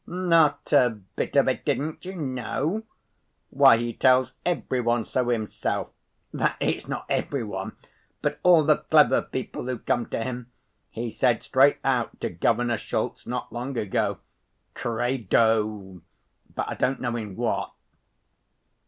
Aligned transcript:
"Not 0.07 0.73
a 0.73 0.99
bit 1.15 1.35
of 1.35 1.47
it. 1.47 1.63
Didn't 1.63 2.05
you 2.05 2.15
know? 2.15 2.81
Why, 3.51 3.77
he 3.77 3.93
tells 3.93 4.33
every 4.43 4.81
one 4.81 5.05
so, 5.05 5.29
himself. 5.29 5.89
That 6.33 6.55
is, 6.59 6.87
not 6.87 7.05
every 7.07 7.43
one, 7.43 7.77
but 8.23 8.39
all 8.41 8.63
the 8.63 8.77
clever 8.77 9.21
people 9.21 9.67
who 9.67 9.77
come 9.77 10.07
to 10.07 10.23
him. 10.23 10.51
He 10.89 11.11
said 11.11 11.43
straight 11.43 11.77
out 11.83 12.19
to 12.21 12.31
Governor 12.31 12.79
Schultz 12.79 13.27
not 13.27 13.53
long 13.53 13.77
ago: 13.77 14.17
'Credo, 14.73 16.01
but 16.55 16.67
I 16.67 16.73
don't 16.73 16.99
know 16.99 17.15
in 17.15 17.35
what. 17.35 17.71